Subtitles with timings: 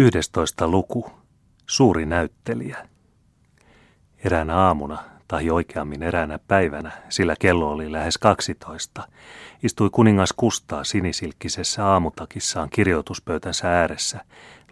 [0.00, 0.68] 11.
[0.68, 1.10] luku.
[1.66, 2.88] Suuri näyttelijä.
[4.24, 9.08] Eräänä aamuna, tai oikeammin eräänä päivänä, sillä kello oli lähes 12,
[9.62, 14.24] istui kuningas Kustaa sinisilkkisessä aamutakissaan kirjoituspöytänsä ääressä,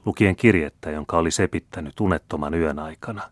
[0.05, 3.23] lukien kirjettä, jonka oli sepittänyt unettoman yön aikana.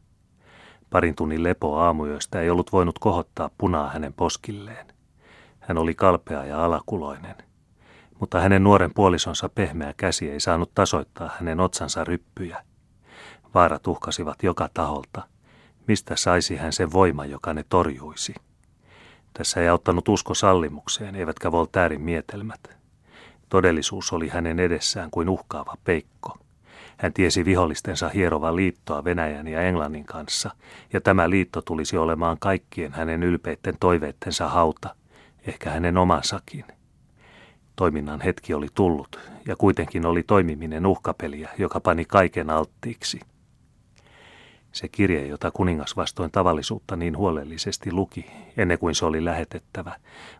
[0.90, 4.86] Parin tunnin lepo aamuyöstä ei ollut voinut kohottaa punaa hänen poskilleen.
[5.60, 7.36] Hän oli kalpea ja alakuloinen–
[8.20, 12.64] mutta hänen nuoren puolisonsa pehmeä käsi ei saanut tasoittaa hänen otsansa ryppyjä.
[13.54, 15.22] Vaarat uhkasivat joka taholta.
[15.88, 18.34] Mistä saisi hän sen voima, joka ne torjuisi?
[19.32, 22.60] Tässä ei auttanut usko sallimukseen, eivätkä Voltairin mietelmät.
[23.48, 26.38] Todellisuus oli hänen edessään kuin uhkaava peikko.
[26.96, 30.50] Hän tiesi vihollistensa hierova liittoa Venäjän ja Englannin kanssa,
[30.92, 34.94] ja tämä liitto tulisi olemaan kaikkien hänen ylpeitten toiveittensa hauta,
[35.46, 36.64] ehkä hänen omansakin–
[37.76, 43.20] Toiminnan hetki oli tullut, ja kuitenkin oli toimiminen uhkapeliä, joka pani kaiken alttiiksi.
[44.72, 48.26] Se kirje, jota kuningas vastoin tavallisuutta niin huolellisesti luki,
[48.56, 49.96] ennen kuin se oli lähetettävä,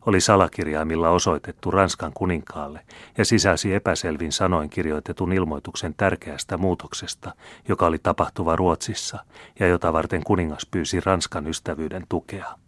[0.06, 2.81] oli salakirjaimilla osoitettu Ranskan kuninkaalle
[3.19, 7.34] ja sisälsi epäselvin sanoin kirjoitetun ilmoituksen tärkeästä muutoksesta,
[7.69, 9.19] joka oli tapahtuva Ruotsissa
[9.61, 12.64] ja jota varten kuningas pyysi Ranskan ystävyyden tukea.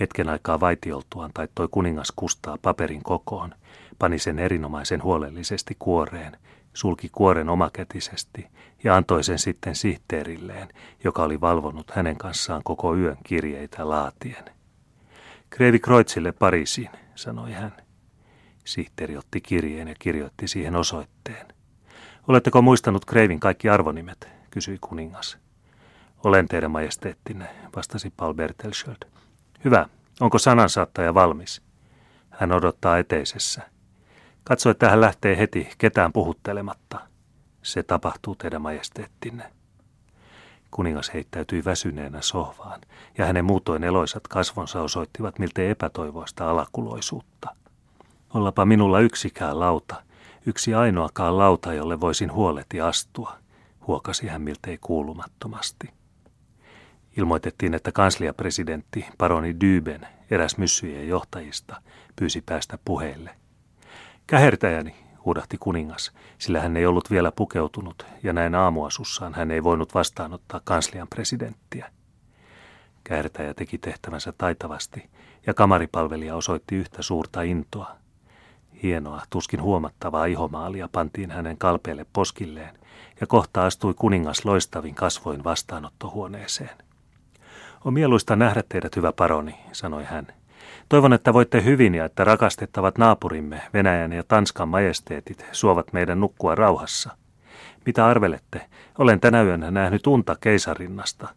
[0.00, 3.54] Hetken aikaa vaitioltuaan taittoi kuningas kustaa paperin kokoon,
[3.98, 6.36] pani sen erinomaisen huolellisesti kuoreen,
[6.74, 8.46] sulki kuoren omakätisesti
[8.84, 10.68] ja antoi sen sitten sihteerilleen,
[11.04, 14.44] joka oli valvonut hänen kanssaan koko yön kirjeitä laatien.
[15.50, 17.72] Kreivi Kreutzille Pariisiin, sanoi hän.
[18.64, 21.46] Sihteeri otti kirjeen ja kirjoitti siihen osoitteen.
[22.28, 25.38] Oletteko muistanut Kreivin kaikki arvonimet, kysyi kuningas.
[26.24, 29.13] Olen teidän majesteettinne, vastasi Paul Bertelschild.
[29.64, 29.86] Hyvä.
[30.20, 31.62] Onko sanansaattaja valmis?
[32.30, 33.62] Hän odottaa eteisessä.
[34.44, 37.00] Katso, että hän lähtee heti ketään puhuttelematta.
[37.62, 39.52] Se tapahtuu teidän majesteettinne.
[40.70, 42.80] Kuningas heittäytyi väsyneenä sohvaan,
[43.18, 47.56] ja hänen muutoin eloisat kasvonsa osoittivat miltei epätoivoista alakuloisuutta.
[48.34, 50.02] Ollapa minulla yksikään lauta,
[50.46, 53.36] yksi ainoakaan lauta, jolle voisin huoleti astua,
[53.86, 56.03] huokasi hän miltei kuulumattomasti.
[57.16, 61.82] Ilmoitettiin, että kansliapresidentti paroni Dyben, eräs myssyjen johtajista,
[62.16, 63.30] pyysi päästä puheille.
[64.26, 69.94] Kähertäjäni, huudahti kuningas, sillä hän ei ollut vielä pukeutunut ja näin aamuasussaan hän ei voinut
[69.94, 71.90] vastaanottaa kanslian presidenttiä.
[73.04, 75.10] Käärtäjä teki tehtävänsä taitavasti
[75.46, 77.96] ja kamaripalvelija osoitti yhtä suurta intoa.
[78.82, 82.78] Hienoa, tuskin huomattavaa ihomaalia pantiin hänen kalpeelle poskilleen
[83.20, 86.83] ja kohta astui kuningas loistavin kasvoin vastaanottohuoneeseen.
[87.84, 90.26] On mieluista nähdä teidät, hyvä paroni, sanoi hän.
[90.88, 96.54] Toivon, että voitte hyvin ja että rakastettavat naapurimme, Venäjän ja Tanskan majesteetit, suovat meidän nukkua
[96.54, 97.16] rauhassa.
[97.86, 98.66] Mitä arvelette?
[98.98, 101.28] Olen tänä yönä nähnyt unta keisarinnasta.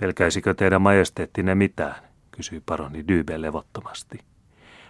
[0.00, 1.94] Pelkäisikö teidän majesteettinne mitään?
[2.30, 4.18] kysyi paroni Dybe levottomasti.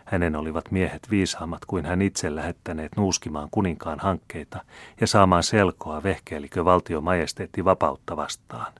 [0.04, 4.64] Hänen olivat miehet viisaammat kuin hän itse lähettäneet nuuskimaan kuninkaan hankkeita
[5.00, 8.72] ja saamaan selkoa vehkeelikö valtio majesteetti vapautta vastaan.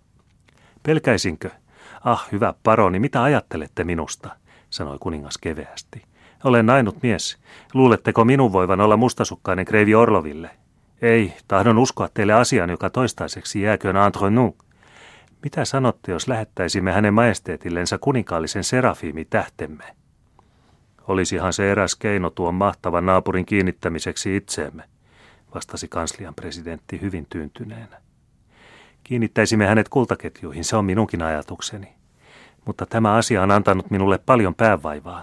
[0.83, 1.51] Pelkäisinkö?
[2.05, 4.37] Ah, hyvä paroni, mitä ajattelette minusta?
[4.71, 6.03] sanoi kuningas keveästi.
[6.45, 7.39] Olen ainut mies.
[7.75, 10.51] Luuletteko minun voivan olla mustasukkainen kreivi Orloville?
[11.03, 14.55] Ei, tahdon uskoa teille asian, joka toistaiseksi jääköön entre nous.
[15.43, 19.85] Mitä sanotte, jos lähettäisimme hänen majesteetillensa kuninkaallisen serafiimi tähtemme?
[21.09, 24.85] Olisihan se eräs keino tuon mahtavan naapurin kiinnittämiseksi itseemme,
[25.55, 28.01] vastasi kanslian presidentti hyvin tyyntyneenä.
[29.11, 31.95] Kiinnittäisimme hänet kultaketjuihin, se on minunkin ajatukseni.
[32.67, 35.23] Mutta tämä asia on antanut minulle paljon päävaivaa.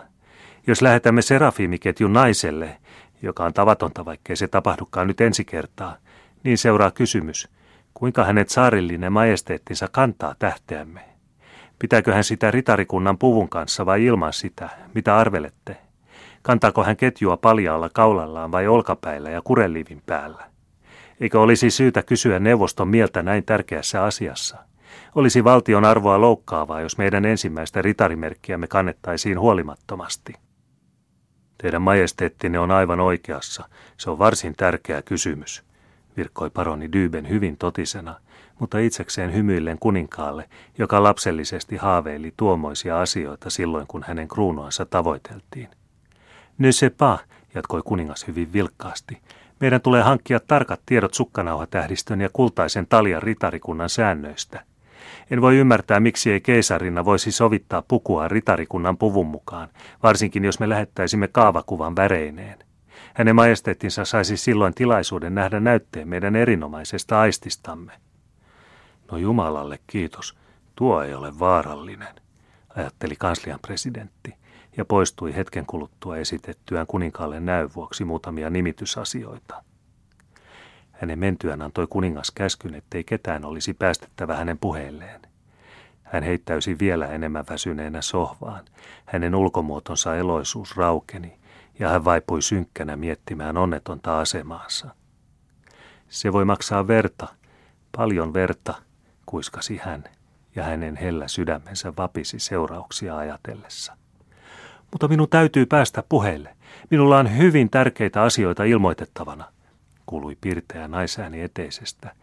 [0.67, 2.77] Jos lähetämme serafiimiketjun naiselle,
[3.21, 5.95] joka on tavatonta, vaikkei se tapahdukaan nyt ensi kertaa,
[6.43, 7.49] niin seuraa kysymys,
[7.93, 11.01] kuinka hänet saarillinen majesteettinsa kantaa tähteämme.
[11.79, 15.77] Pitääkö hän sitä ritarikunnan puvun kanssa vai ilman sitä, mitä arvelette?
[16.41, 20.56] Kantaako hän ketjua paljaalla kaulallaan vai olkapäillä ja kurelivin päällä?
[21.19, 24.57] Eikö olisi syytä kysyä neuvoston mieltä näin tärkeässä asiassa?
[25.15, 30.33] Olisi valtion arvoa loukkaavaa, jos meidän ensimmäistä ritarimerkkiämme kannettaisiin huolimattomasti.
[31.57, 33.69] Teidän majesteettinne on aivan oikeassa.
[33.97, 35.63] Se on varsin tärkeä kysymys,
[36.17, 38.15] virkkoi paroni Dyben hyvin totisena,
[38.59, 45.69] mutta itsekseen hymyillen kuninkaalle, joka lapsellisesti haaveili tuomoisia asioita silloin, kun hänen kruunuansa tavoiteltiin.
[46.57, 47.19] Ne se pas,
[47.55, 49.17] jatkoi kuningas hyvin vilkkaasti,
[49.59, 54.63] meidän tulee hankkia tarkat tiedot sukkanauhatähdistön ja kultaisen taljan ritarikunnan säännöistä.
[55.31, 59.69] En voi ymmärtää, miksi ei keisarina voisi sovittaa pukua ritarikunnan puvun mukaan,
[60.03, 62.59] varsinkin jos me lähettäisimme kaavakuvan väreineen.
[63.13, 67.91] Hänen majesteettinsa saisi silloin tilaisuuden nähdä näytteen meidän erinomaisesta aististamme.
[69.11, 70.37] No Jumalalle kiitos,
[70.75, 72.15] tuo ei ole vaarallinen,
[72.75, 74.35] ajatteli kanslian presidentti
[74.77, 79.63] ja poistui hetken kuluttua esitettyään kuninkaalle näyn vuoksi muutamia nimitysasioita.
[80.91, 85.21] Hänen mentyään antoi kuningas käskyn, ettei ketään olisi päästettävä hänen puheelleen.
[86.03, 88.65] Hän heittäysi vielä enemmän väsyneenä sohvaan.
[89.05, 91.39] Hänen ulkomuotonsa eloisuus raukeni,
[91.79, 94.87] ja hän vaipui synkkänä miettimään onnetonta asemaansa.
[96.09, 97.27] Se voi maksaa verta,
[97.97, 98.73] paljon verta,
[99.25, 100.03] kuiskasi hän,
[100.55, 103.97] ja hänen hellä sydämensä vapisi seurauksia ajatellessa.
[104.91, 106.55] Mutta minun täytyy päästä puheelle.
[106.91, 109.45] Minulla on hyvin tärkeitä asioita ilmoitettavana,
[110.05, 112.15] kuului pirteä naisääni eteisestä,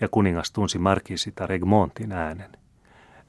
[0.00, 2.52] ja kuningas tunsi Markisitar Egmontin äänen.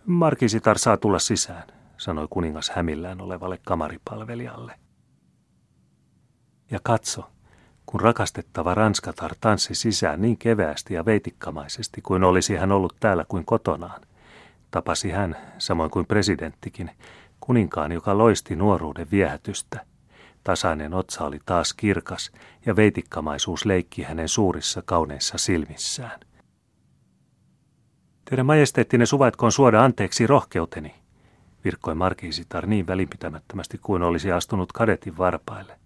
[0.05, 1.63] Markisitar saa tulla sisään,
[1.97, 4.73] sanoi kuningas hämillään olevalle kamaripalvelijalle.
[6.71, 7.31] Ja katso,
[7.85, 13.45] kun rakastettava ranskatar tanssi sisään niin keveästi ja veitikkamaisesti kuin olisi hän ollut täällä kuin
[13.45, 14.01] kotonaan.
[14.71, 16.91] Tapasi hän, samoin kuin presidenttikin,
[17.41, 19.85] kuninkaan, joka loisti nuoruuden viehätystä.
[20.43, 22.31] Tasainen otsa oli taas kirkas
[22.65, 26.19] ja veitikkamaisuus leikki hänen suurissa kauneissa silmissään.
[28.29, 30.95] Teidän majesteettinen suvaitkoon suoda anteeksi rohkeuteni,
[31.63, 35.79] virkkoi markiisitar niin välinpitämättömästi kuin olisi astunut kadetin varpaille.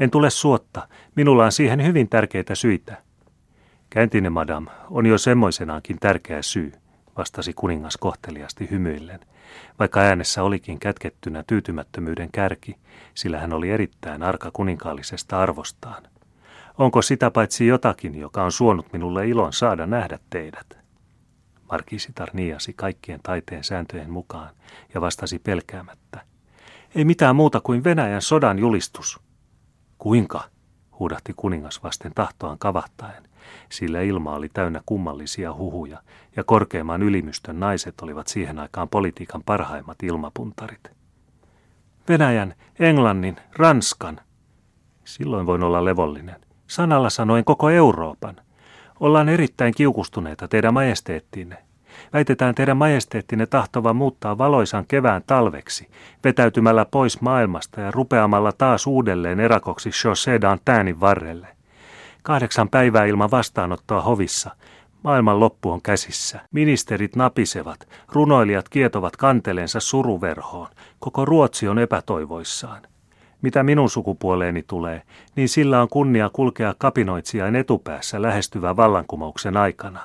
[0.00, 3.02] En tule suotta, minulla on siihen hyvin tärkeitä syitä.
[3.90, 6.72] Käntinen madam on jo semmoisenaankin tärkeä syy,
[7.18, 9.20] vastasi kuningas kohteliasti hymyillen,
[9.78, 12.76] vaikka äänessä olikin kätkettynä tyytymättömyyden kärki,
[13.14, 16.02] sillä hän oli erittäin arka kuninkaallisesta arvostaan.
[16.78, 20.78] Onko sitä paitsi jotakin, joka on suonut minulle ilon saada nähdä teidät?
[21.70, 24.54] Markisitar niasi kaikkien taiteen sääntöjen mukaan
[24.94, 26.20] ja vastasi pelkäämättä.
[26.94, 29.20] Ei mitään muuta kuin Venäjän sodan julistus.
[29.98, 30.44] Kuinka?
[30.98, 33.27] huudahti kuningas vasten tahtoaan kavahtaen,
[33.68, 35.98] sillä ilma oli täynnä kummallisia huhuja
[36.36, 40.90] ja korkeimman ylimystön naiset olivat siihen aikaan politiikan parhaimmat ilmapuntarit.
[42.08, 44.20] Venäjän, Englannin, Ranskan.
[45.04, 46.40] Silloin voin olla levollinen.
[46.66, 48.36] Sanalla sanoen koko Euroopan.
[49.00, 51.56] Ollaan erittäin kiukustuneita teidän majesteettiinne.
[52.12, 55.90] Väitetään teidän majesteettinne tahtova muuttaa valoisan kevään talveksi,
[56.24, 61.57] vetäytymällä pois maailmasta ja rupeamalla taas uudelleen erakoksi Chaussée d'Antainin varrelle.
[62.22, 64.50] Kahdeksan päivää ilman vastaanottoa hovissa.
[65.02, 66.40] Maailman loppu on käsissä.
[66.52, 70.68] Ministerit napisevat, runoilijat kietovat kanteleensa suruverhoon.
[70.98, 72.82] Koko Ruotsi on epätoivoissaan.
[73.42, 75.02] Mitä minun sukupuoleeni tulee,
[75.36, 80.00] niin sillä on kunnia kulkea kapinoitsijain etupäässä lähestyvän vallankumouksen aikana.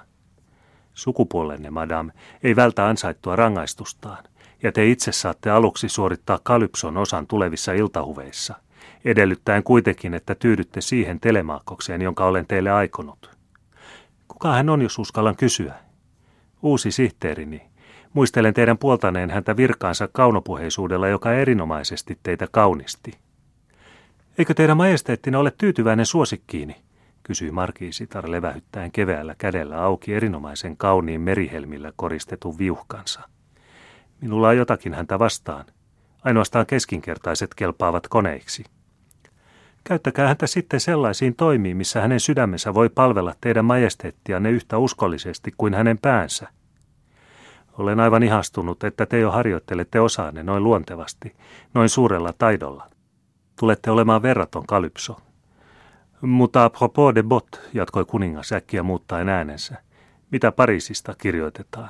[0.94, 2.13] Sukupuolenne, madame,
[2.44, 4.24] ei vältä ansaittua rangaistustaan,
[4.63, 8.56] ja te itse saatte aluksi suorittaa kalypson osan tulevissa iltahuveissa,
[9.05, 13.38] edellyttäen kuitenkin, että tyydytte siihen telemaakokseen, jonka olen teille aikonut.
[14.27, 15.73] Kuka hän on, jos uskallan kysyä?
[16.61, 17.61] Uusi sihteerini.
[18.13, 23.11] Muistelen teidän puoltaneen häntä virkaansa kaunopuheisuudella, joka erinomaisesti teitä kaunisti.
[24.38, 26.75] Eikö teidän majesteettina ole tyytyväinen suosikkiini?
[27.23, 33.21] kysyi markiisitar levähyttäen keveällä kädellä auki erinomaisen kauniin merihelmillä koristetun viuhkansa.
[34.21, 35.65] Minulla on jotakin häntä vastaan.
[36.23, 38.63] Ainoastaan keskinkertaiset kelpaavat koneiksi.
[39.83, 45.74] Käyttäkää häntä sitten sellaisiin toimiin, missä hänen sydämensä voi palvella teidän majesteettianne yhtä uskollisesti kuin
[45.74, 46.48] hänen päänsä.
[47.77, 51.36] Olen aivan ihastunut, että te jo harjoittelette osaanne noin luontevasti,
[51.74, 52.89] noin suurella taidolla.
[53.60, 55.17] Tulette olemaan verraton kalypso.
[56.22, 59.75] Mutta apropos de bot, jatkoi kuningas äkkiä muuttaen äänensä.
[60.31, 61.89] Mitä Pariisista kirjoitetaan?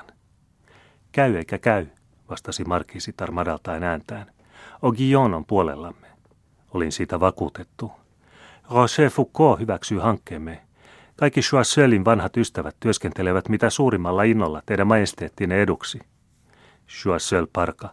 [1.12, 1.86] Käy eikä käy,
[2.30, 4.32] vastasi markisitar madaltaen ääntään.
[4.82, 6.03] Ogillon on puolellamme.
[6.74, 7.92] Olin siitä vakuutettu.
[8.70, 10.62] Roger Foucault hyväksyy hankkeemme.
[11.16, 16.00] Kaikki Choiseulin vanhat ystävät työskentelevät mitä suurimmalla innolla teidän majesteettinne eduksi.
[16.88, 17.90] Choiseul parka,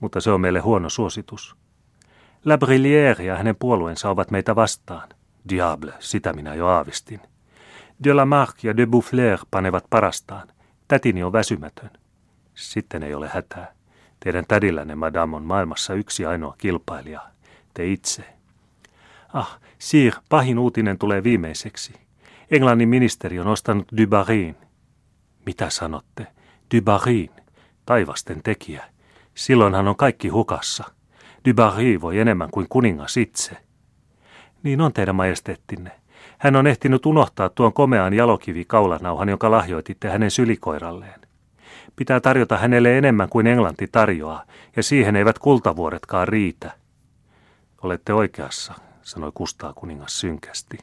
[0.00, 1.56] mutta se on meille huono suositus.
[2.44, 5.08] La Brillière ja hänen puolueensa ovat meitä vastaan.
[5.48, 7.20] Diable, sitä minä jo aavistin.
[8.04, 10.48] De Lamarck ja de Boufflers panevat parastaan.
[10.88, 11.90] Tätini on väsymätön.
[12.54, 13.72] Sitten ei ole hätää.
[14.20, 17.37] Teidän tädillänne, madame, on maailmassa yksi ainoa kilpailija.
[17.78, 18.24] Te itse.
[19.32, 21.92] Ah, Sir, pahin uutinen tulee viimeiseksi.
[22.50, 24.56] Englannin ministeri on ostanut Dubarin.
[25.46, 26.26] Mitä sanotte?
[26.74, 27.30] Dubarin,
[27.86, 28.84] taivasten tekijä.
[29.34, 30.84] Silloinhan on kaikki hukassa.
[31.48, 33.56] Dubarry voi enemmän kuin kuningas itse.
[34.62, 35.90] Niin on teidän majesteettinne.
[36.38, 41.20] Hän on ehtinyt unohtaa tuon komean jalokivi-kaulanauhan, jonka lahjoititte hänen sylikoiralleen.
[41.96, 44.44] Pitää tarjota hänelle enemmän kuin Englanti tarjoaa,
[44.76, 46.87] ja siihen eivät kultavuoretkaan riitä.
[47.82, 50.78] Olette oikeassa, sanoi Kustaa kuningas synkästi.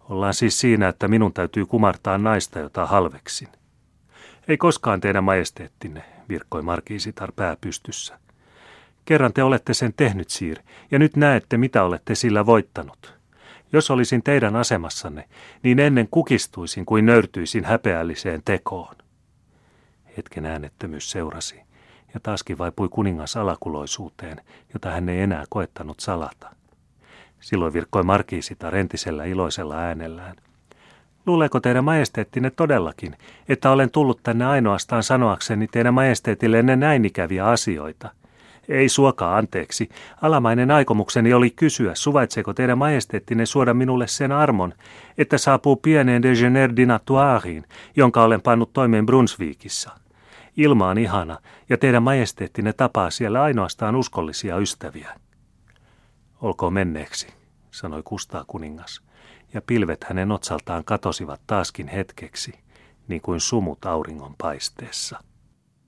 [0.00, 3.48] Ollaan siis siinä, että minun täytyy kumartaa naista, jota halveksin.
[4.48, 8.18] Ei koskaan teidän majesteettinne, virkkoi markiisitar pää pystyssä.
[9.04, 10.58] Kerran te olette sen tehnyt, Siir,
[10.90, 13.14] ja nyt näette, mitä olette sillä voittanut.
[13.72, 15.28] Jos olisin teidän asemassanne,
[15.62, 18.94] niin ennen kukistuisin kuin nöyrtyisin häpeälliseen tekoon.
[20.16, 21.60] Hetken äänettömyys seurasi,
[22.14, 24.40] ja taaskin vaipui kuningas alakuloisuuteen,
[24.74, 26.50] jota hän ei enää koettanut salata.
[27.40, 30.36] Silloin virkkoi markiisita rentisellä iloisella äänellään.
[31.26, 33.16] Luuleeko teidän majesteettinne todellakin,
[33.48, 38.10] että olen tullut tänne ainoastaan sanoakseni teidän majesteetillenne näin ikäviä asioita–
[38.68, 39.88] ei suokaa anteeksi.
[40.22, 44.74] Alamainen aikomukseni oli kysyä, suvaitseeko teidän majesteettinne suoda minulle sen armon,
[45.18, 47.64] että saapuu pieneen déjeuner dinatoiriin,
[47.96, 50.03] jonka olen pannut toimeen Brunsviikissa.
[50.56, 55.20] Ilma on ihana, ja teidän majesteettinne tapaa siellä ainoastaan uskollisia ystäviä.
[56.40, 57.28] Olkoon menneeksi,
[57.70, 59.02] sanoi Kustaa kuningas,
[59.54, 62.52] ja pilvet hänen otsaltaan katosivat taaskin hetkeksi,
[63.08, 65.24] niin kuin sumut auringon paisteessa.